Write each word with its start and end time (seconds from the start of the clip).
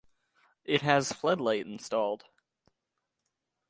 It 0.65 0.81
has 0.81 1.13
floodlight 1.13 1.67
installed. 1.67 2.23